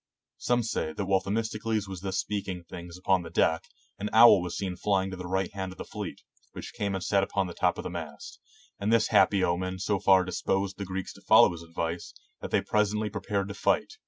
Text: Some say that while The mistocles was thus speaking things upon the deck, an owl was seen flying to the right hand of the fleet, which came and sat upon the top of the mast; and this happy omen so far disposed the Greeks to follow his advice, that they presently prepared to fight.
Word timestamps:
Some 0.39 0.63
say 0.63 0.93
that 0.93 1.05
while 1.05 1.19
The 1.19 1.29
mistocles 1.29 1.87
was 1.87 2.01
thus 2.01 2.17
speaking 2.17 2.63
things 2.63 2.97
upon 2.97 3.21
the 3.21 3.29
deck, 3.29 3.65
an 3.99 4.09
owl 4.11 4.41
was 4.41 4.57
seen 4.57 4.75
flying 4.75 5.11
to 5.11 5.15
the 5.15 5.27
right 5.27 5.53
hand 5.53 5.73
of 5.73 5.77
the 5.77 5.85
fleet, 5.85 6.23
which 6.53 6.73
came 6.73 6.95
and 6.95 7.03
sat 7.03 7.21
upon 7.21 7.45
the 7.45 7.53
top 7.53 7.77
of 7.77 7.83
the 7.83 7.91
mast; 7.91 8.39
and 8.79 8.91
this 8.91 9.09
happy 9.09 9.43
omen 9.43 9.77
so 9.77 9.99
far 9.99 10.23
disposed 10.25 10.79
the 10.79 10.85
Greeks 10.85 11.13
to 11.13 11.21
follow 11.21 11.51
his 11.51 11.61
advice, 11.61 12.15
that 12.39 12.49
they 12.49 12.61
presently 12.61 13.11
prepared 13.11 13.47
to 13.49 13.53
fight. 13.53 13.97